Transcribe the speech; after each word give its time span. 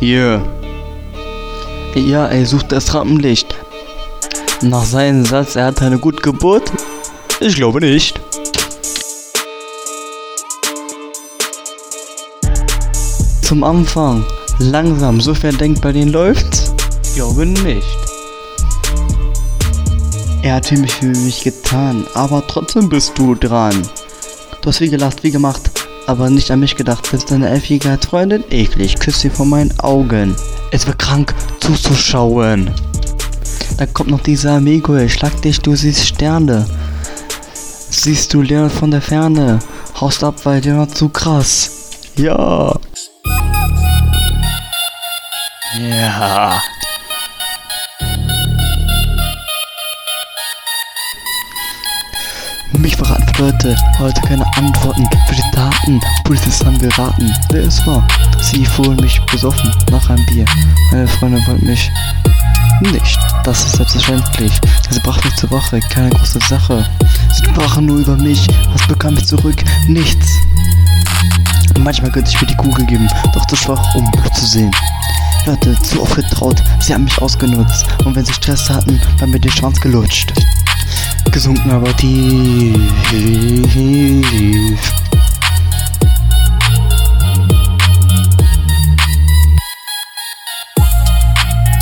Hier. 0.00 0.42
Ja, 1.94 2.26
er 2.26 2.44
sucht 2.44 2.72
das 2.72 2.92
Rampenlicht. 2.92 3.54
Nach 4.60 4.84
seinem 4.84 5.24
Satz, 5.24 5.56
er 5.56 5.66
hat 5.66 5.80
eine 5.80 5.98
gute 5.98 6.20
Geburt? 6.20 6.70
Ich 7.40 7.56
glaube 7.56 7.80
nicht. 7.80 8.20
Zum 13.42 13.64
Anfang. 13.64 14.24
Langsam, 14.58 15.20
sofern 15.20 15.56
denkt 15.56 15.80
bei 15.80 15.92
denen 15.92 16.12
läuft's? 16.12 16.74
Ich 17.02 17.14
glaube 17.14 17.46
nicht. 17.46 17.98
Er 20.42 20.56
hat 20.56 20.66
für 20.66 20.76
für 20.76 21.06
mich 21.06 21.42
getan, 21.42 22.06
aber 22.14 22.46
trotzdem 22.46 22.88
bist 22.88 23.16
du 23.18 23.34
dran. 23.34 23.82
Du 24.60 24.68
hast 24.68 24.80
wie 24.80 24.88
gelacht, 24.88 25.22
wie 25.22 25.30
gemacht, 25.30 25.70
aber 26.06 26.30
nicht 26.30 26.50
an 26.50 26.60
mich 26.60 26.76
gedacht. 26.76 27.10
Bist 27.10 27.30
deine 27.30 27.48
elfjährige 27.48 27.98
Freundin? 28.06 28.44
Eklig, 28.50 28.98
küss 28.98 29.20
sie 29.20 29.30
vor 29.30 29.46
meinen 29.46 29.78
Augen. 29.80 30.34
Es 30.72 30.86
wird 30.86 30.98
krank 30.98 31.34
zuzuschauen. 31.60 32.70
Dann 33.78 33.92
kommt 33.92 34.10
noch 34.10 34.20
dieser 34.20 34.52
Amigo, 34.52 34.96
ich 34.96 35.12
schlag 35.14 35.40
dich, 35.42 35.60
du 35.60 35.76
siehst 35.76 36.06
Sterne. 36.06 36.66
Siehst 37.90 38.32
du 38.32 38.42
Leonard 38.42 38.72
von 38.72 38.90
der 38.90 39.02
Ferne? 39.02 39.58
Haust 40.00 40.24
ab, 40.24 40.34
weil 40.44 40.62
Leonard 40.62 40.96
zu 40.96 41.08
krass. 41.08 41.70
Ja. 42.16 42.74
Ja. 45.78 46.62
Mich 52.86 52.94
verraten 52.94 53.42
Leute, 53.42 53.76
heute 53.98 54.20
keine 54.20 54.46
Antworten 54.56 55.08
für 55.26 55.34
die 55.34 55.50
Daten. 55.52 56.00
Polizisten 56.22 56.66
haben 56.66 56.78
geraten, 56.78 57.34
wer 57.50 57.64
es 57.64 57.84
war. 57.84 58.06
Sie 58.40 58.64
fuhren 58.64 58.94
mich 59.00 59.20
besoffen 59.22 59.72
nach 59.90 60.08
einem 60.08 60.24
Bier. 60.26 60.44
Meine 60.92 61.08
Freundin 61.08 61.44
wollte 61.48 61.64
mich 61.64 61.90
nicht. 62.82 63.18
Das 63.42 63.64
ist 63.64 63.74
selbstverständlich. 63.74 64.52
Sie 64.88 65.00
brachte 65.00 65.26
mich 65.26 65.34
zur 65.34 65.50
Woche, 65.50 65.80
keine 65.80 66.10
große 66.10 66.38
Sache. 66.48 66.88
Sie 67.32 67.44
sprachen 67.46 67.86
nur 67.86 67.98
über 67.98 68.14
mich. 68.14 68.46
Was 68.72 68.86
bekam 68.86 69.16
ich 69.16 69.26
zurück? 69.26 69.64
Nichts. 69.88 70.28
Manchmal 71.80 72.12
könnte 72.12 72.30
ich 72.30 72.40
mir 72.40 72.46
die 72.46 72.56
Kugel 72.56 72.86
geben, 72.86 73.08
doch 73.34 73.46
zu 73.46 73.56
schwach, 73.56 73.96
um 73.96 74.08
zu 74.32 74.46
sehen. 74.46 74.70
Leute, 75.44 75.76
zu 75.82 76.02
oft 76.02 76.14
getraut, 76.14 76.62
sie 76.78 76.94
haben 76.94 77.02
mich 77.02 77.20
ausgenutzt. 77.20 77.84
Und 78.04 78.14
wenn 78.14 78.24
sie 78.24 78.32
Stress 78.32 78.70
hatten, 78.70 79.00
war 79.18 79.26
mir 79.26 79.40
die 79.40 79.48
Chance 79.48 79.80
gelutscht. 79.80 80.32
Gesunken 81.36 81.70
aber 81.70 81.94
tief. 81.98 82.74